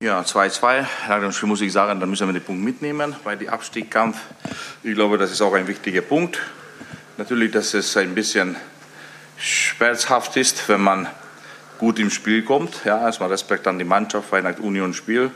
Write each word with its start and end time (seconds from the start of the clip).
Ja, 0.00 0.20
2-2. 0.20 0.86
Nach 1.08 1.18
dem 1.18 1.32
Spiel 1.32 1.48
muss 1.48 1.60
ich 1.60 1.72
sagen, 1.72 1.98
dann 1.98 2.08
müssen 2.08 2.28
wir 2.28 2.32
den 2.32 2.44
Punkt 2.44 2.62
mitnehmen 2.62 3.16
bei 3.24 3.34
dem 3.34 3.48
Abstiegskampf. 3.48 4.16
Ich 4.84 4.94
glaube, 4.94 5.18
das 5.18 5.32
ist 5.32 5.42
auch 5.42 5.54
ein 5.54 5.66
wichtiger 5.66 6.02
Punkt. 6.02 6.38
Natürlich, 7.16 7.50
dass 7.50 7.74
es 7.74 7.96
ein 7.96 8.14
bisschen 8.14 8.54
schmerzhaft 9.38 10.36
ist, 10.36 10.68
wenn 10.68 10.82
man 10.82 11.08
gut 11.78 11.98
im 11.98 12.10
Spiel 12.10 12.44
kommt. 12.44 12.84
Ja, 12.84 13.00
erstmal 13.00 13.30
Respekt 13.30 13.66
an 13.66 13.76
die 13.76 13.84
Mannschaft, 13.84 14.30
Weihnacht 14.30 14.60
Union 14.60 14.94
Spiel. 14.94 15.32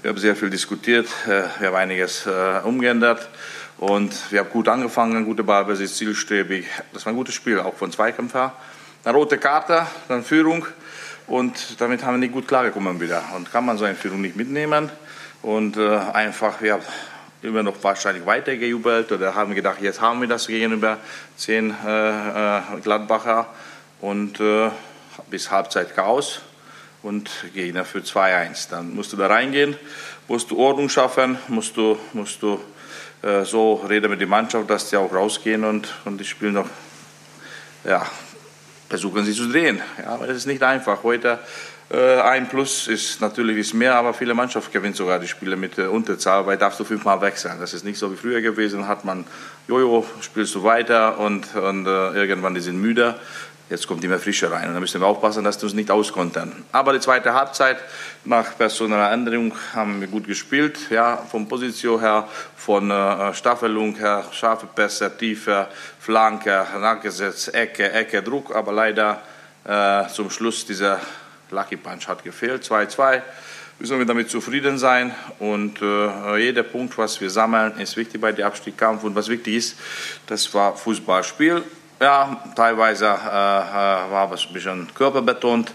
Wir 0.00 0.08
haben 0.08 0.18
sehr 0.18 0.34
viel 0.34 0.48
diskutiert, 0.48 1.08
äh, 1.26 1.42
wir 1.58 1.68
haben 1.68 1.76
einiges 1.76 2.24
äh, 2.24 2.60
umgeändert 2.64 3.28
und 3.76 4.32
wir 4.32 4.40
haben 4.40 4.48
gut 4.48 4.68
angefangen, 4.68 5.26
gute 5.26 5.44
Ballbesitz, 5.44 5.98
zielstrebig. 5.98 6.64
Das 6.94 7.04
war 7.04 7.12
ein 7.12 7.16
gutes 7.16 7.34
Spiel, 7.34 7.60
auch 7.60 7.74
von 7.74 7.92
Zweikämpfer. 7.92 8.54
Eine 9.04 9.14
rote 9.14 9.36
Karte, 9.36 9.86
dann 10.08 10.24
Führung. 10.24 10.66
Und 11.26 11.80
damit 11.80 12.04
haben 12.04 12.14
wir 12.14 12.18
nicht 12.18 12.32
gut 12.32 12.46
klargekommen 12.46 13.00
wieder. 13.00 13.22
Und 13.34 13.50
kann 13.50 13.64
man 13.66 13.78
so 13.78 13.84
eine 13.84 13.94
Führung 13.94 14.20
nicht 14.20 14.36
mitnehmen. 14.36 14.90
Und 15.42 15.76
äh, 15.76 15.98
einfach, 16.12 16.60
ja, 16.60 16.78
immer 17.42 17.62
noch 17.62 17.82
wahrscheinlich 17.82 18.26
weitergejubelt 18.26 19.12
oder 19.12 19.34
haben 19.34 19.54
gedacht, 19.54 19.80
jetzt 19.80 20.00
haben 20.00 20.20
wir 20.20 20.28
das 20.28 20.46
gegenüber 20.46 20.98
zehn 21.36 21.74
äh, 21.84 22.58
äh, 22.58 22.60
Gladbacher. 22.82 23.46
Und 24.00 24.40
äh, 24.40 24.70
bis 25.30 25.50
Halbzeit 25.50 25.94
Chaos 25.94 26.40
und 27.02 27.30
Gegner 27.54 27.84
für 27.84 28.00
2-1. 28.00 28.70
Dann 28.70 28.94
musst 28.94 29.12
du 29.12 29.16
da 29.16 29.26
reingehen, 29.26 29.76
musst 30.28 30.50
du 30.50 30.58
Ordnung 30.58 30.88
schaffen, 30.88 31.38
musst 31.48 31.76
du, 31.76 31.98
musst 32.12 32.42
du 32.42 32.60
äh, 33.22 33.44
so 33.44 33.74
reden 33.88 34.10
mit 34.10 34.20
der 34.20 34.28
Mannschaft, 34.28 34.68
dass 34.68 34.90
die 34.90 34.96
auch 34.96 35.12
rausgehen 35.12 35.64
und, 35.64 35.94
und 36.04 36.18
die 36.18 36.24
spielen 36.24 36.54
noch 36.54 36.68
ja, 37.84 38.04
versuchen 38.88 39.24
sie 39.24 39.32
zu 39.32 39.48
drehen. 39.48 39.80
Ja, 39.98 40.10
aber 40.10 40.26
das 40.26 40.36
ist 40.38 40.46
nicht 40.46 40.62
einfach. 40.62 41.02
Heute 41.02 41.38
äh, 41.88 42.20
ein 42.20 42.48
Plus 42.48 42.88
ist 42.88 43.20
natürlich 43.20 43.58
ist 43.58 43.74
mehr, 43.74 43.94
aber 43.94 44.12
viele 44.12 44.34
Mannschaften 44.34 44.72
gewinnen 44.72 44.94
sogar 44.94 45.20
die 45.20 45.28
Spiele 45.28 45.56
mit 45.56 45.78
äh, 45.78 45.82
Unterzahl, 45.82 46.44
weil 46.46 46.56
darfst 46.56 46.80
du 46.80 46.84
fünfmal 46.84 47.20
wechseln. 47.20 47.60
Das 47.60 47.74
ist 47.74 47.84
nicht 47.84 47.98
so 47.98 48.10
wie 48.10 48.16
früher 48.16 48.40
gewesen. 48.40 48.88
Hat 48.88 49.04
man 49.04 49.24
Jojo, 49.68 50.04
spielst 50.20 50.54
du 50.56 50.64
weiter 50.64 51.18
und, 51.18 51.54
und 51.54 51.86
äh, 51.86 52.12
irgendwann 52.12 52.54
die 52.54 52.60
sind 52.60 52.80
müde. 52.80 53.14
Jetzt 53.68 53.88
kommt 53.88 54.04
immer 54.04 54.20
Frische 54.20 54.48
rein 54.48 54.68
und 54.68 54.74
da 54.74 54.80
müssen 54.80 55.00
wir 55.00 55.08
aufpassen, 55.08 55.42
dass 55.42 55.58
wir 55.58 55.64
uns 55.64 55.74
nicht 55.74 55.90
auskontern. 55.90 56.64
Aber 56.70 56.92
die 56.92 57.00
zweite 57.00 57.34
Halbzeit 57.34 57.78
nach 58.24 58.56
personeller 58.56 59.10
Änderung 59.10 59.52
haben 59.74 60.00
wir 60.00 60.06
gut 60.06 60.28
gespielt. 60.28 60.78
Ja, 60.88 61.16
von 61.16 61.48
Position 61.48 61.98
her, 61.98 62.28
von 62.56 62.88
äh, 62.92 63.34
Staffelung 63.34 63.96
her, 63.96 64.24
scharfe 64.30 64.66
Pässe, 64.66 65.10
tiefe 65.18 65.66
Flanke, 65.98 66.64
nachgesetzt, 66.78 67.52
Ecke, 67.54 67.90
Ecke, 67.90 68.22
Druck. 68.22 68.54
Aber 68.54 68.72
leider 68.72 69.20
äh, 69.64 70.06
zum 70.12 70.30
Schluss 70.30 70.64
dieser 70.64 71.00
Lucky 71.50 71.76
Punch 71.76 72.06
hat 72.06 72.22
gefehlt. 72.22 72.62
2-2 72.62 73.20
müssen 73.80 73.98
wir 73.98 74.06
damit 74.06 74.30
zufrieden 74.30 74.78
sein. 74.78 75.12
Und 75.40 75.82
äh, 75.82 76.36
jeder 76.38 76.62
Punkt, 76.62 76.96
was 76.98 77.20
wir 77.20 77.30
sammeln, 77.30 77.80
ist 77.80 77.96
wichtig 77.96 78.20
bei 78.20 78.30
dem 78.30 78.46
Abstiegskampf. 78.46 79.02
Und 79.02 79.16
was 79.16 79.26
wichtig 79.26 79.54
ist, 79.54 79.76
das 80.28 80.54
war 80.54 80.76
Fußballspiel. 80.76 81.64
Ja, 81.98 82.42
teilweise 82.54 83.06
äh, 83.06 83.08
äh, 83.08 84.10
war 84.10 84.30
es 84.30 84.46
ein 84.46 84.52
bisschen 84.52 84.86
körperbetont, 84.94 85.72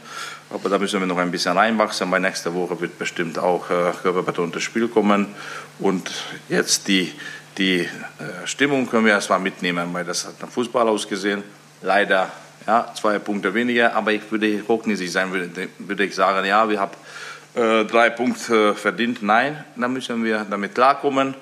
aber 0.51 0.69
da 0.69 0.77
müssen 0.77 0.99
wir 0.99 1.07
noch 1.07 1.17
ein 1.17 1.31
bisschen 1.31 1.57
reinwachsen. 1.57 2.11
Bei 2.11 2.19
nächster 2.19 2.53
Woche 2.53 2.79
wird 2.79 2.99
bestimmt 2.99 3.39
auch 3.39 3.67
äh, 3.71 3.91
körperbetontes 4.03 4.61
Spiel 4.61 4.87
kommen. 4.87 5.33
Und 5.79 6.11
jetzt 6.47 6.87
die, 6.87 7.11
die 7.57 7.79
äh, 7.79 7.87
Stimmung 8.45 8.87
können 8.87 9.05
wir 9.05 9.13
erstmal 9.13 9.39
mitnehmen, 9.39 9.91
weil 9.93 10.05
das 10.05 10.27
hat 10.27 10.39
nach 10.39 10.49
Fußball 10.49 10.87
ausgesehen. 10.87 11.41
Leider 11.81 12.31
ja, 12.67 12.93
zwei 12.93 13.17
Punkte 13.17 13.55
weniger, 13.55 13.95
aber 13.95 14.11
ich 14.11 14.31
würde 14.31 14.63
hochnäsig 14.67 15.11
sein, 15.11 15.31
würde, 15.31 15.69
würde 15.79 16.03
ich 16.05 16.13
sagen, 16.13 16.45
ja, 16.45 16.69
wir 16.69 16.79
haben 16.79 16.93
äh, 17.55 17.83
drei 17.85 18.11
Punkte 18.11 18.75
verdient. 18.75 19.23
Nein, 19.23 19.63
dann 19.75 19.91
müssen 19.91 20.23
wir 20.23 20.45
damit 20.47 20.75
klarkommen. 20.75 21.33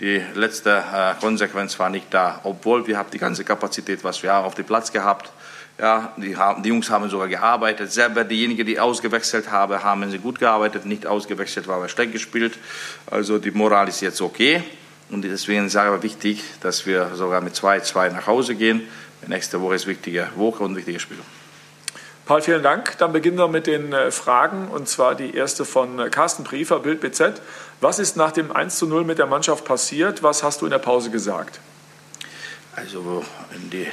Die 0.00 0.22
letzte 0.34 0.84
äh, 0.92 1.14
Konsequenz 1.20 1.78
war 1.78 1.88
nicht 1.88 2.12
da, 2.12 2.40
obwohl 2.44 2.86
wir 2.86 2.98
haben 2.98 3.10
die 3.10 3.18
ganze 3.18 3.44
Kapazität, 3.44 4.04
was 4.04 4.22
wir 4.22 4.32
haben, 4.32 4.44
auf 4.44 4.54
dem 4.54 4.66
Platz 4.66 4.92
gehabt. 4.92 5.30
Ja, 5.78 6.12
die, 6.16 6.36
haben, 6.36 6.62
die 6.62 6.68
Jungs 6.68 6.90
haben 6.90 7.08
sogar 7.08 7.28
gearbeitet. 7.28 7.92
Selber 7.92 8.24
diejenigen, 8.24 8.66
die 8.66 8.78
ausgewechselt 8.78 9.50
haben, 9.50 9.82
haben 9.82 10.10
sie 10.10 10.18
gut 10.18 10.38
gearbeitet. 10.38 10.84
Nicht 10.84 11.06
ausgewechselt, 11.06 11.66
war 11.66 11.76
aber 11.76 11.88
schlecht 11.88 12.12
gespielt. 12.12 12.58
Also 13.10 13.38
die 13.38 13.50
Moral 13.50 13.88
ist 13.88 14.00
jetzt 14.02 14.20
okay. 14.20 14.62
Und 15.10 15.22
deswegen 15.22 15.68
sage 15.68 15.96
ich 15.96 16.02
wichtig, 16.02 16.44
dass 16.60 16.84
wir 16.84 17.14
sogar 17.14 17.40
mit 17.40 17.54
2-2 17.54 18.10
nach 18.10 18.26
Hause 18.26 18.54
gehen. 18.54 18.82
Nächste 19.26 19.60
Woche 19.60 19.76
ist 19.76 19.86
wichtige 19.86 20.28
Woche 20.36 20.62
und 20.62 20.76
wichtige 20.76 21.00
Spiel. 21.00 21.18
Paul, 22.26 22.42
vielen 22.42 22.64
Dank. 22.64 22.98
Dann 22.98 23.12
beginnen 23.12 23.38
wir 23.38 23.46
mit 23.46 23.68
den 23.68 23.92
äh, 23.92 24.10
Fragen 24.10 24.66
und 24.66 24.88
zwar 24.88 25.14
die 25.14 25.36
erste 25.36 25.64
von 25.64 26.00
äh, 26.00 26.10
Carsten 26.10 26.42
Briefer, 26.42 26.80
Bild 26.80 27.00
BZ. 27.00 27.40
Was 27.80 28.00
ist 28.00 28.16
nach 28.16 28.32
dem 28.32 28.50
1 28.50 28.78
zu 28.78 28.88
0 28.88 29.04
mit 29.04 29.18
der 29.18 29.26
Mannschaft 29.26 29.64
passiert? 29.64 30.24
Was 30.24 30.42
hast 30.42 30.60
du 30.60 30.66
in 30.66 30.72
der 30.72 30.80
Pause 30.80 31.10
gesagt? 31.10 31.60
Also, 32.74 33.24
die 33.72 33.86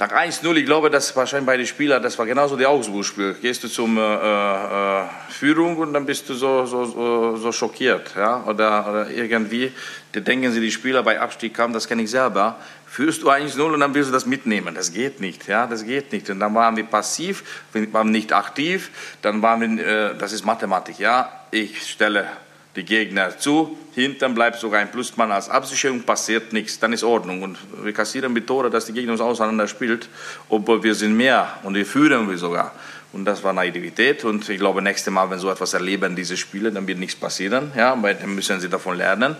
Tag 0.00 0.18
1-0, 0.18 0.56
ich 0.56 0.64
glaube, 0.64 0.88
das 0.88 1.14
wahrscheinlich 1.14 1.46
bei 1.46 1.58
den 1.58 1.66
Spielern, 1.66 2.02
das 2.02 2.18
war 2.18 2.24
genauso 2.24 2.56
die 2.56 2.64
Augsburg-Spiel. 2.64 3.36
Gehst 3.42 3.62
du 3.62 3.68
zum 3.68 3.98
äh, 3.98 4.00
äh, 4.00 5.04
Führung 5.28 5.76
und 5.76 5.92
dann 5.92 6.06
bist 6.06 6.26
du 6.30 6.32
so, 6.32 6.64
so, 6.64 6.86
so, 6.86 7.36
so 7.36 7.52
schockiert. 7.52 8.14
Ja? 8.16 8.42
Oder, 8.46 8.88
oder 8.88 9.10
irgendwie, 9.10 9.70
da 10.12 10.20
denken 10.20 10.50
sie, 10.52 10.60
die 10.62 10.70
Spieler 10.70 11.02
bei 11.02 11.20
Abstieg 11.20 11.52
kamen, 11.52 11.74
das 11.74 11.86
kenne 11.86 12.02
ich 12.02 12.10
selber. 12.10 12.56
Führst 12.90 13.22
du 13.22 13.30
1-0 13.30 13.60
und 13.60 13.78
dann 13.78 13.94
willst 13.94 14.08
du 14.08 14.12
das 14.12 14.26
mitnehmen. 14.26 14.74
Das 14.74 14.92
geht 14.92 15.20
nicht. 15.20 15.46
Ja? 15.46 15.68
Das 15.68 15.84
geht 15.84 16.10
nicht. 16.10 16.28
Und 16.28 16.40
dann 16.40 16.52
waren 16.56 16.76
wir 16.76 16.82
passiv, 16.82 17.44
wir 17.72 17.92
waren 17.92 18.10
nicht 18.10 18.32
aktiv. 18.32 18.90
Dann 19.22 19.40
waren 19.42 19.78
wir, 19.78 19.86
äh, 19.86 20.18
das 20.18 20.32
ist 20.32 20.44
Mathematik. 20.44 20.98
Ja? 20.98 21.30
Ich 21.52 21.88
stelle 21.88 22.26
die 22.74 22.84
Gegner 22.84 23.38
zu, 23.38 23.78
hinten 23.94 24.34
bleibt 24.34 24.58
sogar 24.58 24.80
ein 24.80 24.90
Plusmann 24.90 25.32
als 25.32 25.48
Absicherung, 25.48 26.02
passiert 26.02 26.52
nichts, 26.52 26.78
dann 26.78 26.92
ist 26.92 27.04
Ordnung. 27.04 27.42
Und 27.42 27.58
wir 27.82 27.92
kassieren 27.92 28.32
mit 28.32 28.46
Tore, 28.46 28.70
dass 28.70 28.86
die 28.86 28.92
Gegner 28.92 29.12
uns 29.12 29.20
auseinander 29.20 29.68
spielt, 29.68 30.08
obwohl 30.48 30.82
wir 30.82 30.94
sind 30.94 31.16
mehr 31.16 31.58
und 31.62 31.74
wir 31.74 31.86
führen 31.86 32.28
wir 32.28 32.38
sogar. 32.38 32.72
Und 33.12 33.24
das 33.24 33.42
war 33.42 33.52
Naivität 33.52 34.24
und 34.24 34.48
ich 34.48 34.58
glaube, 34.58 34.82
nächstes 34.82 35.12
Mal, 35.12 35.28
wenn 35.30 35.40
so 35.40 35.50
etwas 35.50 35.74
erleben, 35.74 36.14
diese 36.14 36.36
Spiele, 36.36 36.70
dann 36.70 36.86
wird 36.86 36.98
nichts 36.98 37.16
passieren, 37.16 37.72
ja, 37.76 38.00
weil 38.00 38.14
dann 38.14 38.34
müssen 38.34 38.60
sie 38.60 38.68
davon 38.68 38.96
lernen. 38.96 39.36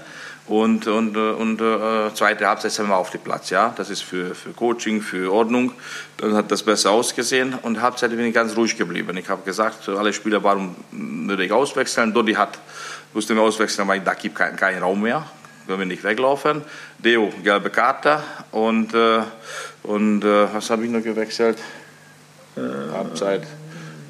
Und, 0.51 0.89
und, 0.89 1.17
und 1.17 1.61
äh, 1.61 2.13
zweite 2.13 2.49
Halbzeit 2.49 2.73
sind 2.73 2.89
wir 2.89 2.97
auf 2.97 3.11
dem 3.11 3.21
Platz, 3.21 3.51
ja. 3.51 3.73
Das 3.77 3.89
ist 3.89 4.03
für, 4.03 4.35
für 4.35 4.51
Coaching, 4.51 5.01
für 5.01 5.33
Ordnung. 5.33 5.71
Dann 6.17 6.35
hat 6.35 6.51
das 6.51 6.65
besser 6.65 6.91
ausgesehen. 6.91 7.55
Und 7.63 7.81
Halbzeit 7.81 8.11
bin 8.11 8.25
ich 8.25 8.35
ganz 8.35 8.57
ruhig 8.57 8.77
geblieben. 8.77 9.17
Ich 9.17 9.29
habe 9.29 9.43
gesagt, 9.45 9.89
alle 9.89 10.13
Spieler, 10.13 10.43
warum 10.43 10.75
würde 10.91 11.45
ich 11.45 11.53
auswechseln? 11.53 12.13
Dodi 12.13 12.33
hat 12.33 12.59
mussten 13.15 13.37
wir 13.37 13.43
auswechseln, 13.43 13.87
weil 13.87 14.01
da 14.01 14.15
gibt 14.15 14.35
keinen 14.35 14.57
kein 14.57 14.83
Raum 14.83 15.03
mehr. 15.03 15.25
Können 15.69 15.79
wir 15.79 15.87
nicht 15.87 16.03
weglaufen. 16.03 16.63
Deo, 16.99 17.33
gelbe 17.45 17.71
Karte. 17.71 18.21
Und, 18.51 18.93
äh, 18.93 19.21
und 19.85 20.25
äh, 20.25 20.53
was 20.53 20.69
habe 20.71 20.85
ich 20.85 20.91
noch 20.91 21.05
gewechselt? 21.05 21.59
Äh, 22.57 22.93
Halbzeit. 22.93 23.47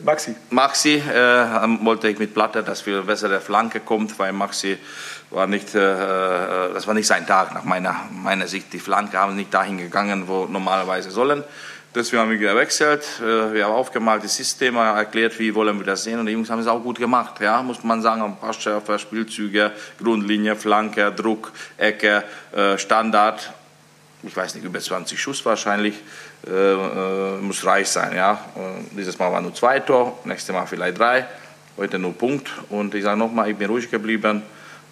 Maxi. 0.02 0.34
Maxi 0.48 0.94
äh, 0.94 1.84
wollte 1.84 2.08
ich 2.08 2.18
mit 2.18 2.32
Platte, 2.32 2.62
dass 2.62 2.86
wir 2.86 3.02
bessere 3.02 3.42
Flanke 3.42 3.80
kommt, 3.80 4.18
weil 4.18 4.32
Maxi 4.32 4.78
war 5.30 5.46
nicht, 5.46 5.74
äh, 5.74 5.78
äh, 5.78 6.74
das 6.74 6.86
war 6.86 6.94
nicht 6.94 7.06
sein 7.06 7.26
Tag 7.26 7.54
nach 7.54 7.64
meiner, 7.64 7.96
meiner 8.10 8.46
Sicht. 8.46 8.72
Die 8.72 8.80
Flanke 8.80 9.18
haben 9.18 9.36
nicht 9.36 9.54
dahin 9.54 9.78
gegangen, 9.78 10.26
wo 10.26 10.46
normalerweise 10.46 11.10
sollen. 11.10 11.44
Deswegen 11.94 12.22
haben 12.22 12.30
wir 12.30 12.38
gewechselt, 12.38 13.04
äh, 13.20 13.52
wir 13.52 13.64
haben 13.64 13.72
aufgemalt 13.72 14.22
das 14.22 14.36
System, 14.36 14.76
erklärt, 14.76 15.38
wie 15.38 15.54
wollen 15.54 15.78
wir 15.78 15.86
das 15.86 16.04
sehen 16.04 16.20
und 16.20 16.26
die 16.26 16.32
Jungs 16.32 16.48
haben 16.48 16.60
es 16.60 16.68
auch 16.68 16.80
gut 16.80 16.98
gemacht, 16.98 17.40
ja, 17.40 17.62
muss 17.62 17.82
man 17.82 18.00
sagen, 18.00 18.36
Passschärfe, 18.40 18.96
Spielzüge, 18.96 19.72
Grundlinie, 20.00 20.54
Flanke, 20.54 21.10
Druck, 21.10 21.50
Ecke, 21.76 22.22
Standard, 22.76 23.52
ich 24.22 24.36
weiß 24.36 24.54
nicht, 24.54 24.64
über 24.64 24.78
20 24.78 25.20
Schuss 25.20 25.44
wahrscheinlich, 25.44 25.96
muss 27.40 27.66
reich 27.66 27.88
sein, 27.88 28.14
ja. 28.14 28.38
Dieses 28.92 29.18
Mal 29.18 29.32
war 29.32 29.40
nur 29.40 29.52
zwei 29.52 29.80
Tor, 29.80 30.16
nächstes 30.22 30.54
Mal 30.54 30.66
vielleicht 30.66 30.96
drei, 30.96 31.26
heute 31.76 31.98
nur 31.98 32.16
Punkt 32.16 32.52
und 32.68 32.94
ich 32.94 33.02
sage 33.02 33.18
nochmal, 33.18 33.50
ich 33.50 33.56
bin 33.56 33.68
ruhig 33.68 33.90
geblieben, 33.90 34.44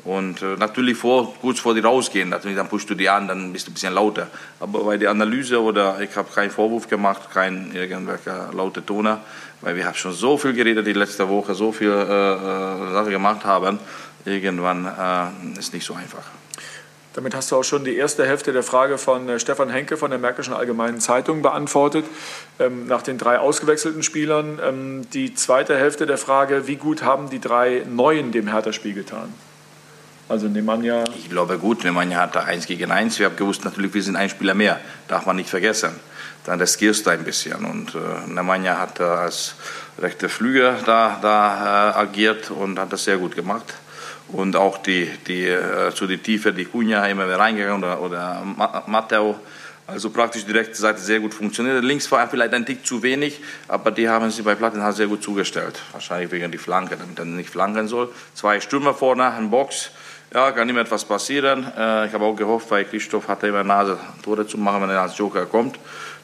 und 0.08 0.40
äh, 0.40 0.56
natürlich 0.56 0.96
vor, 0.96 1.34
kurz 1.38 1.60
vor 1.60 1.74
die 1.74 1.80
rausgehen, 1.80 2.30
natürlich, 2.30 2.56
dann 2.56 2.68
pushst 2.68 2.88
du 2.88 2.94
die 2.94 3.10
an, 3.10 3.28
dann 3.28 3.52
bist 3.52 3.66
du 3.66 3.70
ein 3.70 3.74
bisschen 3.74 3.92
lauter. 3.92 4.28
Aber 4.58 4.82
bei 4.84 4.96
der 4.96 5.10
Analyse 5.10 5.60
oder 5.60 6.00
ich 6.00 6.16
habe 6.16 6.32
keinen 6.32 6.50
Vorwurf 6.50 6.88
gemacht, 6.88 7.28
kein 7.30 7.72
irgendwelcher 7.74 8.48
laute 8.54 8.84
Toner, 8.84 9.20
weil 9.60 9.76
wir 9.76 9.84
haben 9.84 9.94
schon 9.94 10.14
so 10.14 10.38
viel 10.38 10.54
geredet 10.54 10.86
die 10.86 10.94
letzte 10.94 11.28
Woche, 11.28 11.54
so 11.54 11.72
viel 11.72 11.90
äh, 11.90 11.92
äh, 11.92 12.92
Sachen 12.92 13.10
gemacht 13.10 13.44
haben. 13.44 13.78
Irgendwann 14.24 14.86
äh, 14.86 15.58
ist 15.58 15.74
nicht 15.74 15.84
so 15.84 15.92
einfach. 15.92 16.24
Damit 17.12 17.34
hast 17.34 17.52
du 17.52 17.56
auch 17.56 17.64
schon 17.64 17.84
die 17.84 17.96
erste 17.96 18.26
Hälfte 18.26 18.54
der 18.54 18.62
Frage 18.62 18.96
von 18.96 19.28
äh, 19.28 19.38
Stefan 19.38 19.68
Henke 19.68 19.98
von 19.98 20.10
der 20.10 20.18
Märkischen 20.18 20.54
Allgemeinen 20.54 21.00
Zeitung 21.00 21.42
beantwortet, 21.42 22.06
ähm, 22.58 22.86
nach 22.86 23.02
den 23.02 23.18
drei 23.18 23.40
ausgewechselten 23.40 24.02
Spielern. 24.02 24.58
Ähm, 24.64 25.10
die 25.10 25.34
zweite 25.34 25.76
Hälfte 25.76 26.06
der 26.06 26.16
Frage, 26.16 26.66
wie 26.66 26.76
gut 26.76 27.02
haben 27.02 27.28
die 27.28 27.40
drei 27.40 27.82
Neuen 27.86 28.32
dem 28.32 28.48
Hertha-Spiel 28.48 28.94
getan? 28.94 29.34
Also 30.28 30.46
Nemanja. 30.46 31.04
Ich 31.16 31.30
glaube 31.30 31.58
gut, 31.58 31.84
Nemanja 31.84 32.18
hatte 32.20 32.44
eins 32.44 32.66
gegen 32.66 32.90
eins. 32.90 33.18
Wir 33.18 33.26
haben 33.26 33.36
gewusst, 33.36 33.64
natürlich, 33.64 33.94
wir 33.94 34.02
sind 34.02 34.16
ein 34.16 34.28
Spieler 34.28 34.52
mehr. 34.52 34.78
Darf 35.08 35.24
man 35.24 35.36
nicht 35.36 35.48
vergessen. 35.48 35.92
Dann 36.44 36.60
riskierst 36.60 37.06
du 37.06 37.10
ein 37.10 37.24
bisschen. 37.24 37.64
Und 37.64 37.94
äh, 37.94 38.30
Nemanja 38.30 38.78
hat 38.78 39.00
äh, 39.00 39.04
als 39.04 39.54
rechter 39.98 40.28
Flüger 40.28 40.76
da, 40.84 41.18
da 41.22 41.92
äh, 41.94 41.98
agiert 41.98 42.50
und 42.50 42.78
hat 42.78 42.92
das 42.92 43.04
sehr 43.04 43.16
gut 43.16 43.36
gemacht. 43.36 43.72
Und 44.28 44.54
auch 44.54 44.76
die, 44.76 45.10
die, 45.26 45.46
äh, 45.46 45.94
zu 45.94 46.06
die 46.06 46.18
Tiefe, 46.18 46.52
die 46.52 46.66
Cunha 46.66 47.06
immer 47.06 47.24
wieder 47.24 47.38
reingegangen 47.38 47.82
oder, 47.82 48.00
oder 48.02 48.42
Matteo. 48.86 49.40
Also 49.86 50.10
praktisch 50.10 50.44
die 50.44 50.52
rechte 50.52 50.74
Seite 50.74 51.00
sehr 51.00 51.20
gut 51.20 51.32
funktioniert. 51.32 51.82
Links 51.82 52.12
war 52.12 52.28
vielleicht 52.28 52.52
ein 52.52 52.66
Tick 52.66 52.86
zu 52.86 53.02
wenig, 53.02 53.40
aber 53.68 53.90
die 53.90 54.06
haben 54.06 54.30
sie 54.30 54.42
bei 54.42 54.54
Plattenhardt 54.54 54.96
sehr 54.96 55.06
gut 55.06 55.22
zugestellt. 55.22 55.80
Wahrscheinlich 55.92 56.30
wegen 56.30 56.52
die 56.52 56.58
Flanke, 56.58 56.98
damit 56.98 57.18
er 57.18 57.24
nicht 57.24 57.48
flanken 57.48 57.88
soll. 57.88 58.12
Zwei 58.34 58.60
Stürmer 58.60 58.92
vorne, 58.92 59.32
ein 59.32 59.48
Box. 59.48 59.90
Ja, 60.32 60.52
kann 60.52 60.68
immer 60.68 60.80
etwas 60.80 61.06
passieren. 61.06 61.64
Äh, 61.74 62.06
ich 62.06 62.12
habe 62.12 62.24
auch 62.24 62.36
gehofft, 62.36 62.70
weil 62.70 62.84
Christoph 62.84 63.28
hatte 63.28 63.46
immer 63.46 63.64
Nase, 63.64 63.98
Tore 64.22 64.46
zu 64.46 64.58
machen, 64.58 64.82
wenn 64.82 64.90
er 64.90 65.00
als 65.00 65.16
Joker 65.16 65.46
kommt. 65.46 65.78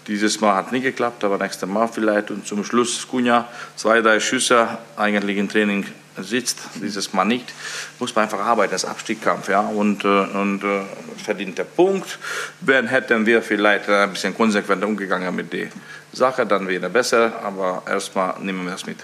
Dieses 0.07 0.43
Mal 0.43 0.57
hat 0.57 0.73
nicht 0.73 0.83
geklappt, 0.83 1.25
aber 1.25 1.39
nächstes 1.39 1.67
Mal 1.67 1.89
vielleicht. 1.89 2.31
Und 2.31 2.47
zum 2.47 2.65
Schluss 2.65 3.09
Kunja, 3.09 3.49
zwei, 3.77 4.03
drei 4.03 4.21
Schüsse, 4.21 4.69
eigentlich 4.97 5.39
im 5.39 5.49
Training 5.49 5.87
sitzt, 6.19 6.59
dieses 6.75 7.15
Mal 7.15 7.25
nicht. 7.25 7.51
Muss 7.99 8.15
man 8.15 8.25
einfach 8.25 8.41
arbeiten, 8.41 8.73
das 8.73 8.85
Abstiegskampf, 8.85 9.49
ja. 9.49 9.61
Und, 9.61 10.05
äh, 10.05 10.09
und 10.09 10.63
äh, 10.63 10.83
verdient 11.25 11.57
der 11.57 11.65
Punkt. 11.65 12.19
Wenn 12.61 12.87
hätten 12.87 13.25
wir 13.25 13.41
vielleicht 13.41 13.89
ein 13.89 14.11
bisschen 14.11 14.37
konsequenter 14.37 14.87
umgegangen 14.87 15.35
mit 15.35 15.51
der 15.51 15.69
Sache, 16.13 16.45
dann 16.45 16.69
wäre 16.69 16.91
besser. 16.91 17.41
Aber 17.43 17.83
erstmal 17.89 18.35
nehmen 18.41 18.67
wir 18.67 18.75
es 18.75 18.85
mit. 18.85 18.99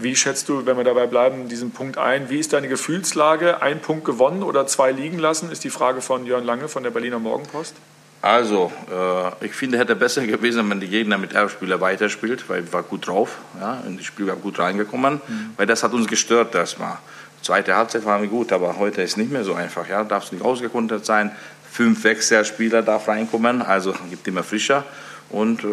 Wie 0.00 0.14
schätzt 0.14 0.48
du, 0.48 0.64
wenn 0.64 0.76
wir 0.76 0.84
dabei 0.84 1.06
bleiben, 1.06 1.48
diesen 1.48 1.72
Punkt 1.72 1.98
ein? 1.98 2.30
Wie 2.30 2.38
ist 2.38 2.52
deine 2.52 2.68
Gefühlslage? 2.68 3.62
Ein 3.62 3.80
Punkt 3.80 4.04
gewonnen 4.04 4.44
oder 4.44 4.66
zwei 4.68 4.92
liegen 4.92 5.18
lassen, 5.18 5.50
ist 5.50 5.64
die 5.64 5.70
Frage 5.70 6.00
von 6.00 6.24
Jörn 6.24 6.44
Lange 6.44 6.68
von 6.68 6.84
der 6.84 6.90
Berliner 6.90 7.18
Morgenpost. 7.18 7.74
Also, 8.22 8.70
äh, 8.90 9.44
ich 9.44 9.52
finde, 9.52 9.76
hätte 9.78 9.96
besser 9.96 10.24
gewesen, 10.24 10.70
wenn 10.70 10.78
die 10.78 10.88
Gegner 10.88 11.18
mit 11.18 11.34
elf 11.34 11.52
Spielern 11.52 11.80
weiterspielt, 11.80 12.48
weil 12.48 12.64
ich 12.64 12.72
war 12.72 12.84
gut 12.84 13.08
drauf, 13.08 13.38
ja, 13.60 13.82
in 13.86 13.96
das 13.96 14.06
Spiel 14.06 14.28
war 14.28 14.36
gut 14.36 14.58
reingekommen, 14.58 15.20
mhm. 15.26 15.50
weil 15.56 15.66
das 15.66 15.82
hat 15.82 15.92
uns 15.92 16.06
gestört 16.06 16.54
erstmal. 16.54 16.98
Zweite 17.42 17.76
Halbzeit 17.76 18.04
waren 18.04 18.22
wir 18.22 18.28
gut, 18.28 18.52
aber 18.52 18.76
heute 18.78 19.02
ist 19.02 19.16
nicht 19.16 19.30
mehr 19.30 19.44
so 19.44 19.54
einfach, 19.54 19.88
ja, 19.88 20.02
darfst 20.04 20.32
nicht 20.32 20.44
ausgekontert 20.44 21.06
sein, 21.06 21.30
fünf 21.70 22.02
Wechselspieler 22.02 22.82
darf 22.82 23.06
reinkommen, 23.06 23.62
also 23.62 23.94
gibt 24.10 24.26
immer 24.26 24.42
frischer 24.42 24.84
und 25.30 25.62
äh, 25.62 25.66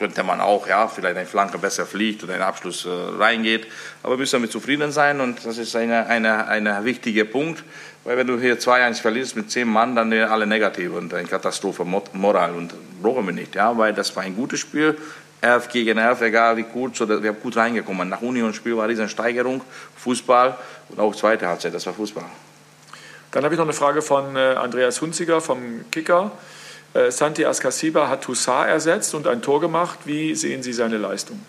könnte 0.00 0.22
man 0.22 0.40
auch, 0.40 0.66
ja, 0.66 0.88
vielleicht 0.88 1.18
eine 1.18 1.26
Flanke 1.26 1.58
besser 1.58 1.84
fliegt 1.84 2.24
oder 2.24 2.34
ein 2.34 2.40
Abschluss 2.40 2.86
äh, 2.86 2.88
reingeht. 2.88 3.66
Aber 4.02 4.16
müssen 4.16 4.36
damit 4.36 4.50
zufrieden 4.50 4.92
sein 4.92 5.20
und 5.20 5.44
das 5.44 5.58
ist 5.58 5.76
ein 5.76 5.92
eine, 5.92 6.48
eine 6.48 6.84
wichtiger 6.86 7.24
Punkt, 7.24 7.62
weil 8.04 8.16
wenn 8.16 8.26
du 8.26 8.40
hier 8.40 8.58
2-1 8.58 9.02
verlierst 9.02 9.36
mit 9.36 9.50
zehn 9.50 9.68
Mann, 9.68 9.94
dann 9.94 10.10
wären 10.10 10.30
alle 10.30 10.46
negativ 10.46 10.94
und 10.94 11.12
eine 11.12 11.28
Katastrophe 11.28 11.84
Moral 11.84 12.54
und 12.54 12.72
brauchen 13.02 13.26
wir 13.26 13.34
nicht, 13.34 13.54
ja, 13.54 13.76
weil 13.76 13.92
das 13.92 14.16
war 14.16 14.22
ein 14.22 14.34
gutes 14.34 14.60
Spiel. 14.60 14.96
11 15.42 15.68
gegen 15.68 15.98
11, 15.98 16.22
egal 16.22 16.56
wie 16.56 16.64
so, 16.94 17.08
wir 17.08 17.30
haben 17.30 17.40
gut 17.42 17.56
reingekommen. 17.56 18.08
Nach 18.08 18.22
Union-Spiel 18.22 18.76
war 18.76 18.88
diese 18.88 19.06
Steigerung, 19.08 19.60
Fußball 19.96 20.56
und 20.88 20.98
auch 20.98 21.14
zweite 21.14 21.46
Halbzeit, 21.46 21.74
das 21.74 21.84
war 21.84 21.92
Fußball. 21.92 22.24
Dann 23.32 23.44
habe 23.44 23.54
ich 23.54 23.58
noch 23.58 23.66
eine 23.66 23.74
Frage 23.74 24.00
von 24.00 24.34
äh, 24.34 24.54
Andreas 24.54 25.00
Hunziger 25.00 25.40
vom 25.40 25.84
Kicker. 25.90 26.32
Äh, 26.92 27.10
Santi 27.10 27.44
Ascasiba 27.44 28.08
hat 28.08 28.22
Toussaint 28.22 28.68
ersetzt 28.68 29.14
und 29.14 29.26
ein 29.26 29.42
Tor 29.42 29.60
gemacht. 29.60 30.00
Wie 30.04 30.34
sehen 30.34 30.62
Sie 30.62 30.72
seine 30.72 30.98
Leistung? 30.98 31.40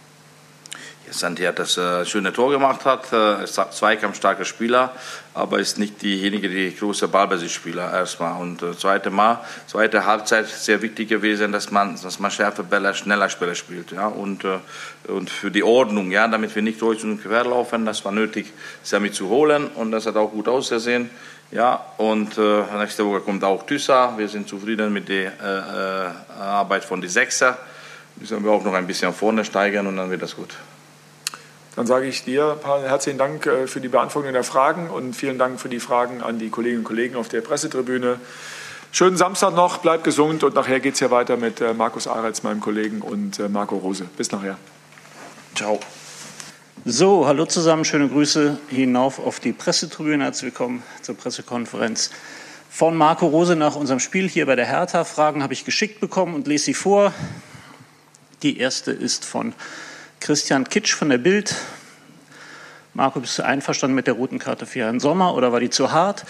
Ja, 1.08 1.14
Santi 1.14 1.44
hat 1.44 1.58
das 1.58 1.78
äh, 1.78 2.06
schöne 2.06 2.32
Tor 2.32 2.52
gemacht, 2.52 2.86
hat 2.86 3.12
äh, 3.12 3.44
ist 3.44 3.60
Spieler, 4.46 4.94
aber 5.34 5.58
ist 5.58 5.80
nicht 5.80 6.00
diejenige, 6.04 6.48
die 6.48 6.76
große 6.76 7.08
Ballbesitzspieler 7.08 7.92
erstmal. 7.92 8.40
Und 8.40 8.62
äh, 8.62 8.78
zweite 8.78 9.10
Mal, 9.10 9.40
zweite 9.66 10.06
Halbzeit 10.06 10.48
sehr 10.48 10.80
wichtig 10.84 11.10
gewesen, 11.10 11.52
dass 11.52 11.72
man, 11.72 12.00
dass 12.00 12.20
man 12.20 12.30
schärfe 12.30 12.64
Bälle, 12.64 12.94
schneller 12.94 13.30
Spieler 13.30 13.56
spielt, 13.56 13.92
ja. 13.92 14.06
Und 14.08 14.44
äh, 14.44 14.60
und 15.08 15.32
für 15.32 15.50
die 15.50 15.64
Ordnung, 15.64 16.12
ja, 16.12 16.28
damit 16.28 16.54
wir 16.54 16.62
nicht 16.62 16.80
durch 16.80 17.04
und 17.04 17.24
quer 17.24 17.46
laufen, 17.46 17.86
das 17.88 18.06
war 18.06 18.12
nötig, 18.12 18.54
Sami 18.84 19.12
zu 19.12 19.28
holen 19.30 19.68
und 19.74 19.92
das 19.92 20.06
hat 20.06 20.16
auch 20.16 20.30
gut 20.30 20.48
ausgesehen. 20.48 21.10
Ja, 21.52 21.86
und 21.98 22.38
äh, 22.38 22.64
nächste 22.78 23.06
Woche 23.06 23.20
kommt 23.20 23.44
auch 23.44 23.66
Thyssa. 23.66 24.14
Wir 24.18 24.30
sind 24.30 24.48
zufrieden 24.48 24.94
mit 24.94 25.10
der 25.10 25.34
äh, 25.42 26.08
äh, 26.08 26.42
Arbeit 26.42 26.86
von 26.86 27.02
den 27.02 27.10
Sechser. 27.10 27.58
Müssen 28.16 28.44
wir 28.44 28.52
auch 28.52 28.64
noch 28.64 28.74
ein 28.74 28.88
bisschen 28.88 29.14
vorne 29.14 29.44
steigern 29.44 29.86
und 29.88 29.98
dann 29.98 30.10
wird 30.10 30.22
das 30.22 30.36
gut. 30.36 30.56
Dann 31.76 31.88
sage 31.88 32.06
ich 32.06 32.24
dir 32.24 32.58
herzlichen 32.64 33.18
Dank 33.18 33.46
äh, 33.46 33.68
für 33.68 33.82
die 33.82 33.90
Beantwortung 33.90 34.32
der 34.32 34.46
Fragen 34.46 34.90
und 34.90 35.14
vielen 35.14 35.38
Dank 35.38 35.60
für 35.60 35.68
die 35.68 35.82
Fragen 35.82 36.22
an 36.22 36.40
die 36.40 36.50
Kolleginnen 36.50 36.80
und 36.80 36.86
Kollegen 36.86 37.18
auf 37.18 37.28
der 37.28 37.42
Pressetribüne. 37.42 38.20
Schönen 38.94 39.18
Samstag 39.18 39.54
noch, 39.54 39.80
bleibt 39.80 40.06
gesund 40.06 40.46
und 40.46 40.56
nachher 40.56 40.80
geht 40.80 40.94
es 40.94 41.02
ja 41.02 41.12
weiter 41.12 41.36
mit 41.36 41.60
äh, 41.60 41.74
Markus 41.74 42.08
Aretz, 42.08 42.44
meinem 42.44 42.62
Kollegen, 42.62 43.02
und 43.02 43.40
Marco 43.50 43.76
Rose. 43.78 44.06
Bis 44.16 44.32
nachher. 44.32 44.58
Ciao. 45.54 45.80
So, 46.84 47.28
hallo 47.28 47.46
zusammen, 47.46 47.86
schöne 47.86 48.08
Grüße 48.10 48.58
hinauf 48.70 49.20
auf 49.20 49.40
die 49.40 49.54
Pressetribüne. 49.54 50.24
Herzlich 50.24 50.46
willkommen 50.46 50.82
zur 51.04 51.16
Pressekonferenz 51.16 52.10
von 52.72 52.98
Marco 52.98 53.28
Rose 53.28 53.56
nach 53.56 53.76
unserem 53.76 54.00
Spiel 54.00 54.28
hier 54.28 54.48
bei 54.48 54.56
der 54.56 54.66
Hertha. 54.66 55.04
Fragen 55.04 55.44
habe 55.44 55.54
ich 55.54 55.64
geschickt 55.64 56.00
bekommen 56.00 56.34
und 56.34 56.48
lese 56.48 56.66
sie 56.66 56.74
vor. 56.74 57.14
Die 58.42 58.58
erste 58.58 58.92
ist 58.92 59.26
von 59.26 59.54
Christian 60.22 60.68
Kitsch 60.68 60.96
von 60.96 61.10
der 61.10 61.20
Bild. 61.20 61.56
Marco, 62.96 63.20
bist 63.20 63.38
du 63.38 63.46
einverstanden 63.46 63.94
mit 63.94 64.08
der 64.08 64.16
roten 64.16 64.40
Karte 64.40 64.66
für 64.66 64.80
Herrn 64.80 65.00
Sommer 65.00 65.36
oder 65.36 65.52
war 65.52 65.60
die 65.60 65.70
zu 65.70 65.92
hart? 65.92 66.26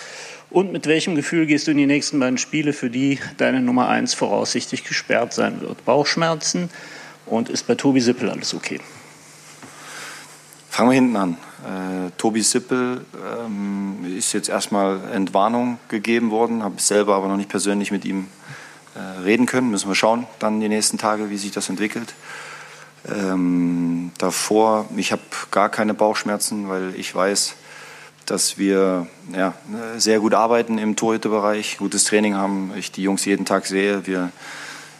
Und 0.50 0.74
mit 0.74 0.86
welchem 0.86 1.16
Gefühl 1.16 1.46
gehst 1.46 1.68
du 1.68 1.72
in 1.72 1.78
die 1.78 1.86
nächsten 1.86 2.20
beiden 2.20 2.38
Spiele, 2.38 2.74
für 2.74 2.90
die 2.90 3.20
deine 3.38 3.62
Nummer 3.62 3.88
1 3.88 4.16
voraussichtlich 4.16 4.84
gesperrt 4.84 5.32
sein 5.32 5.62
wird? 5.62 5.86
Bauchschmerzen 5.86 6.70
und 7.26 7.48
ist 7.48 7.68
bei 7.68 7.76
Tobi 7.76 8.02
Sippel 8.02 8.30
alles 8.30 8.54
okay? 8.54 8.82
Fangen 10.72 10.90
wir 10.90 10.96
hinten 10.96 11.18
an. 11.18 11.38
Äh, 11.66 12.12
Tobi 12.18 12.42
Sippel 12.42 13.06
ähm, 13.44 14.06
ist 14.18 14.32
jetzt 14.32 14.48
erstmal 14.48 15.02
Entwarnung 15.14 15.80
gegeben 15.90 16.32
worden, 16.32 16.64
habe 16.64 16.80
selber 16.82 17.16
aber 17.16 17.28
noch 17.28 17.36
nicht 17.36 17.50
persönlich 17.50 17.92
mit 17.92 18.06
ihm 18.06 18.28
äh, 18.96 19.20
reden 19.20 19.48
können. 19.48 19.70
Müssen 19.70 19.90
wir 19.90 19.96
schauen, 19.96 20.28
dann 20.40 20.62
die 20.62 20.70
nächsten 20.70 20.98
Tage, 20.98 21.30
wie 21.30 21.36
sich 21.36 21.52
das 21.52 21.68
entwickelt. 21.68 22.14
Ähm, 23.06 24.12
davor, 24.18 24.86
ich 24.96 25.12
habe 25.12 25.22
gar 25.52 25.68
keine 25.68 25.94
Bauchschmerzen, 25.94 26.70
weil 26.70 26.96
ich 26.96 27.14
weiß, 27.14 27.56
dass 28.26 28.58
wir 28.58 29.08
ja, 29.36 29.54
sehr 29.98 30.22
gut 30.22 30.34
arbeiten 30.34 30.78
im 30.78 30.96
Torhüterbereich, 30.96 31.80
gutes 31.80 32.06
Training 32.06 32.36
haben. 32.36 32.72
Ich 32.78 32.94
die 32.94 33.04
Jungs 33.04 33.26
jeden 33.26 33.44
Tag 33.44 33.66
sehe. 33.66 34.08
Wir 34.08 34.32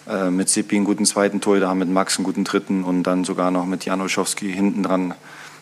äh, 0.06 0.32
mit 0.32 0.50
Sippi 0.50 0.76
einen 0.76 0.84
guten 0.84 1.06
zweiten 1.06 1.40
Torhüter 1.40 1.70
haben, 1.70 1.80
mit 1.80 1.90
Max 1.90 2.18
einen 2.18 2.26
guten 2.26 2.44
dritten 2.44 2.84
und 2.84 3.04
dann 3.04 3.24
sogar 3.24 3.52
noch 3.52 3.66
mit 3.66 3.86
Jan 3.86 4.02
Olschowski 4.02 4.52
hinten 4.52 4.84
dran 4.84 5.14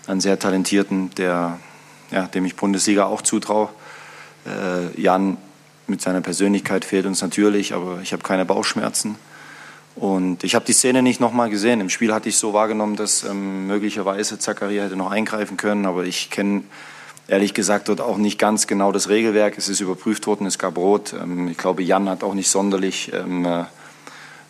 einen 0.10 0.22
sehr 0.22 0.40
talentierten, 0.40 1.12
der, 1.16 1.60
ja, 2.12 2.24
dem 2.24 2.46
ich 2.46 2.56
Bundesliga 2.56 3.06
auch 3.06 3.22
zutraue. 3.22 3.70
Äh, 4.46 5.00
Jan 5.00 5.38
mit 5.88 6.02
seiner 6.02 6.22
Persönlichkeit 6.22 6.84
fehlt 6.84 7.06
uns 7.06 7.22
natürlich, 7.22 7.74
aber 7.74 8.00
ich 8.02 8.12
habe 8.12 8.24
keine 8.24 8.46
Bauchschmerzen. 8.46 9.16
Und 9.96 10.44
ich 10.44 10.56
habe 10.56 10.66
die 10.66 10.74
Szene 10.74 11.02
nicht 11.02 11.20
nochmal 11.20 11.50
gesehen. 11.50 11.82
Im 11.82 11.90
Spiel 11.90 12.14
hatte 12.14 12.30
ich 12.30 12.38
so 12.38 12.54
wahrgenommen, 12.54 12.96
dass 12.96 13.24
ähm, 13.24 13.68
möglicherweise 13.68 14.40
Zakaria 14.40 14.84
hätte 14.84 14.96
noch 14.96 15.12
eingreifen 15.12 15.58
können, 15.58 15.86
aber 15.86 16.06
ich 16.06 16.30
kenne 16.30 16.64
ehrlich 17.28 17.54
gesagt 17.54 17.90
dort 17.90 18.02
auch 18.02 18.18
nicht 18.18 18.40
ganz 18.40 18.66
genau 18.66 18.92
das 18.92 19.10
Regelwerk. 19.10 19.58
Es 19.58 19.70
ist 19.70 19.80
überprüft 19.80 20.26
worden, 20.26 20.48
es 20.48 20.58
gab 20.58 20.78
Rot. 20.78 21.14
Ähm, 21.14 21.50
ich 21.50 21.58
glaube, 21.58 21.84
Jan 21.84 22.10
hat 22.10 22.24
auch 22.24 22.34
nicht 22.34 22.50
sonderlich 22.50 23.12
ähm, 23.14 23.46
äh, 23.46 23.66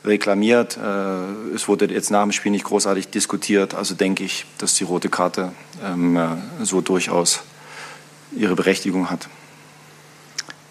reklamiert. 0.03 0.77
Äh, 0.77 1.55
es 1.55 1.67
wurde 1.67 1.85
jetzt 1.85 2.11
nach 2.11 2.23
dem 2.23 2.31
Spiel 2.31 2.51
nicht 2.51 2.65
großartig 2.65 3.09
diskutiert. 3.09 3.73
Also 3.75 3.95
denke 3.95 4.23
ich, 4.23 4.45
dass 4.57 4.75
die 4.75 4.83
rote 4.83 5.09
Karte 5.09 5.51
ähm, 5.83 6.15
äh, 6.15 6.37
so 6.61 6.81
durchaus 6.81 7.41
ihre 8.31 8.55
Berechtigung 8.55 9.09
hat. 9.09 9.27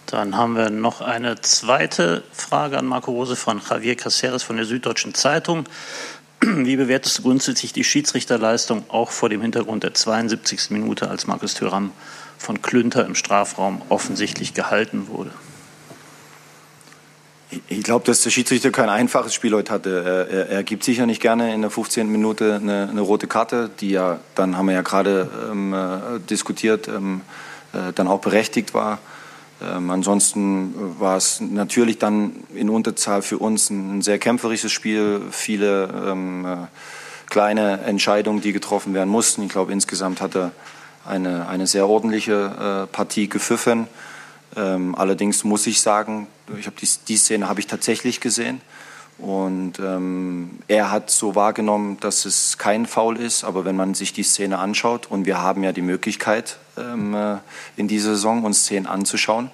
Dann 0.06 0.36
haben 0.36 0.56
wir 0.56 0.70
noch 0.70 1.02
eine 1.02 1.40
zweite 1.42 2.24
Frage 2.32 2.78
an 2.78 2.86
Marco 2.86 3.10
Rose 3.10 3.36
von 3.36 3.60
Javier 3.60 3.94
Caceres 3.94 4.42
von 4.42 4.56
der 4.56 4.64
Süddeutschen 4.64 5.12
Zeitung. 5.12 5.64
Wie 6.40 6.76
bewertest 6.76 7.18
du 7.18 7.22
grundsätzlich 7.22 7.74
die 7.74 7.84
Schiedsrichterleistung 7.84 8.84
auch 8.88 9.10
vor 9.10 9.28
dem 9.28 9.42
Hintergrund 9.42 9.82
der 9.82 9.92
72. 9.92 10.70
Minute, 10.70 11.10
als 11.10 11.26
Markus 11.26 11.54
Thüram 11.54 11.92
von 12.38 12.62
Klünter 12.62 13.04
im 13.04 13.14
Strafraum 13.14 13.82
offensichtlich 13.90 14.54
gehalten 14.54 15.08
wurde? 15.08 15.32
Ich 17.68 17.82
glaube, 17.82 18.04
dass 18.04 18.20
der 18.22 18.30
Schiedsrichter 18.30 18.70
kein 18.70 18.90
einfaches 18.90 19.32
Spiel 19.32 19.54
heute 19.54 19.72
hatte. 19.72 20.26
Er, 20.30 20.48
er, 20.50 20.62
gibt 20.62 20.84
sicher 20.84 21.06
nicht 21.06 21.22
gerne 21.22 21.54
in 21.54 21.62
der 21.62 21.70
15. 21.70 22.06
Minute 22.06 22.56
eine, 22.56 22.88
eine, 22.90 23.00
rote 23.00 23.26
Karte, 23.26 23.70
die 23.80 23.90
ja, 23.90 24.20
dann 24.34 24.58
haben 24.58 24.66
wir 24.66 24.74
ja 24.74 24.82
gerade 24.82 25.30
ähm, 25.50 25.72
äh, 25.72 26.20
diskutiert, 26.28 26.88
ähm, 26.88 27.22
äh, 27.72 27.94
dann 27.94 28.06
auch 28.06 28.20
berechtigt 28.20 28.74
war. 28.74 28.98
Ähm, 29.62 29.90
ansonsten 29.90 30.74
war 30.98 31.16
es 31.16 31.40
natürlich 31.40 31.96
dann 31.96 32.32
in 32.54 32.68
Unterzahl 32.68 33.22
für 33.22 33.38
uns 33.38 33.70
ein, 33.70 33.98
ein 33.98 34.02
sehr 34.02 34.18
kämpferisches 34.18 34.70
Spiel, 34.70 35.22
viele 35.30 35.88
ähm, 36.06 36.44
äh, 36.44 36.56
kleine 37.30 37.80
Entscheidungen, 37.80 38.42
die 38.42 38.52
getroffen 38.52 38.92
werden 38.92 39.08
mussten. 39.08 39.42
Ich 39.42 39.48
glaube, 39.48 39.72
insgesamt 39.72 40.20
hat 40.20 40.36
er 40.36 40.52
eine, 41.06 41.48
eine 41.48 41.66
sehr 41.66 41.88
ordentliche 41.88 42.84
äh, 42.84 42.94
Partie 42.94 43.30
gepfiffen. 43.30 43.88
Ähm, 44.54 44.94
allerdings 44.94 45.44
muss 45.44 45.66
ich 45.66 45.80
sagen, 45.80 46.26
ich 46.58 46.66
habe 46.66 46.76
die, 46.80 46.88
die 47.08 47.16
Szene 47.16 47.48
habe 47.48 47.60
ich 47.60 47.66
tatsächlich 47.66 48.20
gesehen. 48.20 48.60
Und 49.18 49.80
ähm, 49.80 50.60
er 50.68 50.92
hat 50.92 51.10
so 51.10 51.34
wahrgenommen, 51.34 51.98
dass 51.98 52.24
es 52.24 52.56
kein 52.56 52.86
Foul 52.86 53.16
ist, 53.16 53.42
aber 53.42 53.64
wenn 53.64 53.74
man 53.74 53.94
sich 53.94 54.12
die 54.12 54.22
Szene 54.22 54.58
anschaut, 54.58 55.06
und 55.10 55.26
wir 55.26 55.42
haben 55.42 55.64
ja 55.64 55.72
die 55.72 55.82
Möglichkeit, 55.82 56.58
ähm, 56.76 57.14
äh, 57.14 57.38
in 57.76 57.88
dieser 57.88 58.10
Saison 58.10 58.44
uns 58.44 58.60
Szenen 58.60 58.86
anzuschauen, 58.86 59.50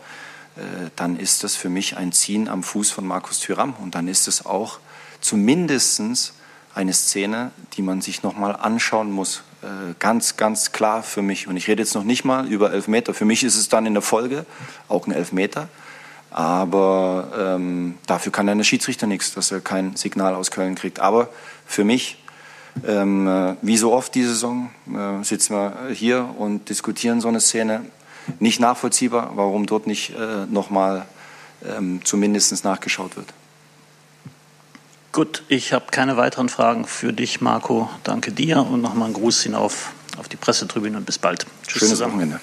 äh, 0.57 0.91
dann 0.97 1.19
ist 1.19 1.45
das 1.45 1.57
für 1.57 1.71
mich 1.71 1.97
ein 1.97 2.13
Ziehen 2.13 2.49
am 2.49 2.63
Fuß 2.63 2.91
von 2.91 3.07
Markus 3.07 3.41
Thüram. 3.41 3.75
Und 3.83 3.95
dann 3.95 4.07
ist 4.07 4.29
es 4.29 4.45
auch 4.45 4.81
zumindest 5.23 6.35
eine 6.75 6.93
Szene, 6.93 7.51
die 7.75 7.83
man 7.83 8.03
sich 8.03 8.23
nochmal 8.23 8.55
anschauen 8.57 9.11
muss. 9.11 9.45
Äh, 9.63 9.95
ganz, 9.99 10.37
ganz 10.37 10.73
klar 10.73 11.03
für 11.03 11.23
mich. 11.23 11.49
Und 11.49 11.57
ich 11.57 11.69
rede 11.69 11.83
jetzt 11.83 11.95
noch 11.95 12.05
nicht 12.05 12.25
mal 12.25 12.47
über 12.47 12.73
Elfmeter. 12.73 13.15
Für 13.15 13.25
mich 13.25 13.43
ist 13.45 13.57
es 13.57 13.71
dann 13.71 13.87
in 13.87 13.95
der 13.95 14.03
Folge 14.03 14.45
auch 14.89 15.07
ein 15.07 15.13
Elfmeter. 15.13 15.69
Aber 16.35 17.29
ähm, 17.39 17.95
dafür 18.09 18.33
kann 18.33 18.49
dann 18.49 18.59
der 18.59 18.65
Schiedsrichter 18.65 19.07
nichts, 19.07 19.35
dass 19.35 19.53
er 19.53 19.61
kein 19.61 19.95
Signal 19.95 20.35
aus 20.35 20.51
Köln 20.51 20.75
kriegt. 20.75 20.99
Aber 20.99 21.29
für 21.65 21.85
mich, 21.85 22.19
ähm, 22.85 23.29
äh, 23.29 23.55
wie 23.63 23.77
so 23.77 23.93
oft 23.93 24.13
diese 24.17 24.31
Saison, 24.31 24.71
äh, 24.93 25.23
sitzen 25.23 25.55
wir 25.55 25.91
hier 25.93 26.35
und 26.37 26.69
diskutieren 26.69 27.21
so 27.21 27.29
eine 27.29 27.39
Szene. 27.41 27.83
Nicht 28.41 28.59
nachvollziehbar, 28.59 29.31
warum 29.37 29.67
dort 29.67 29.87
nicht 29.87 30.11
äh, 30.11 30.47
nochmal 30.51 31.07
ähm, 31.65 32.01
zumindest 32.03 32.65
nachgeschaut 32.65 33.15
wird. 33.17 33.33
Gut, 35.13 35.45
ich 35.47 35.73
habe 35.73 35.85
keine 35.93 36.17
weiteren 36.17 36.49
Fragen 36.49 36.85
für 36.85 37.13
dich, 37.13 37.41
Marco. 37.41 37.89
Danke 38.03 38.33
dir 38.33 38.59
und 38.59 38.81
nochmal 38.81 39.05
einen 39.05 39.15
Gruß 39.15 39.45
hinauf 39.45 39.93
auf 40.19 40.29
die 40.29 40.37
Pressetribüne 40.37 40.97
und 40.97 41.07
bis 41.07 41.19
bald. 41.19 41.47
Tschüss 41.65 41.79
Schönes 41.79 41.91
zusammen. 41.91 42.15
Wochenende. 42.15 42.41